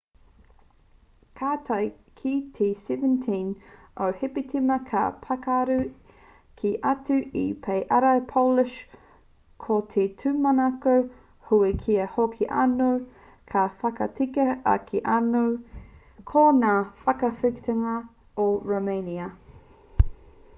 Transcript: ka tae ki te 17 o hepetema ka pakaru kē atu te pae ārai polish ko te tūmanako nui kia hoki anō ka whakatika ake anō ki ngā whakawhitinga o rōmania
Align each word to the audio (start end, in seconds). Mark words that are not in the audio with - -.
ka 1.39 1.49
tae 1.65 1.87
ki 2.21 2.29
te 2.59 2.69
17 2.85 3.41
o 4.05 4.07
hepetema 4.21 4.77
ka 4.87 5.03
pakaru 5.25 5.75
kē 6.61 6.71
atu 6.93 7.17
te 7.35 7.43
pae 7.67 7.77
ārai 7.99 8.23
polish 8.33 8.79
ko 9.67 9.77
te 9.93 10.07
tūmanako 10.23 10.95
nui 11.51 11.71
kia 11.85 12.09
hoki 12.17 12.49
anō 12.65 12.89
ka 13.55 13.67
whakatika 13.85 14.49
ake 14.75 15.03
anō 15.19 15.45
ki 16.33 16.47
ngā 16.65 16.75
whakawhitinga 17.05 17.97
o 18.49 18.51
rōmania 18.75 19.33